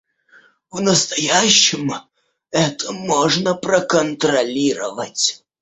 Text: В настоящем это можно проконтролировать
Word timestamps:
В 0.71 0.81
настоящем 0.81 1.91
это 2.49 2.91
можно 2.91 3.53
проконтролировать 3.53 5.43